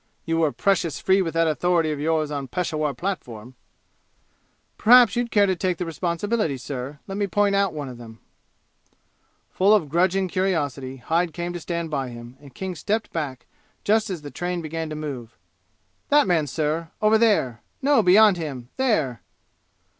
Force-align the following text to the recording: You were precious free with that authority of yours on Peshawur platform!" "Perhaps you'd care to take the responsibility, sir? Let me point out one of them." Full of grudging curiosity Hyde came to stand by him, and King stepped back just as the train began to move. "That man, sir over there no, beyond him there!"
You 0.25 0.39
were 0.39 0.51
precious 0.51 0.99
free 0.99 1.21
with 1.21 1.35
that 1.35 1.47
authority 1.47 1.91
of 1.91 1.99
yours 1.99 2.31
on 2.31 2.47
Peshawur 2.47 2.95
platform!" 2.95 3.53
"Perhaps 4.75 5.15
you'd 5.15 5.29
care 5.29 5.45
to 5.45 5.55
take 5.55 5.77
the 5.77 5.85
responsibility, 5.85 6.57
sir? 6.57 6.97
Let 7.05 7.19
me 7.19 7.27
point 7.27 7.53
out 7.53 7.71
one 7.71 7.87
of 7.87 7.99
them." 7.99 8.17
Full 9.51 9.75
of 9.75 9.89
grudging 9.89 10.27
curiosity 10.27 10.97
Hyde 10.97 11.33
came 11.33 11.53
to 11.53 11.59
stand 11.59 11.91
by 11.91 12.09
him, 12.09 12.35
and 12.41 12.55
King 12.55 12.73
stepped 12.73 13.13
back 13.13 13.45
just 13.83 14.09
as 14.09 14.23
the 14.23 14.31
train 14.31 14.59
began 14.63 14.89
to 14.89 14.95
move. 14.95 15.37
"That 16.09 16.25
man, 16.25 16.47
sir 16.47 16.89
over 16.99 17.19
there 17.19 17.61
no, 17.79 18.01
beyond 18.01 18.37
him 18.37 18.69
there!" 18.77 19.21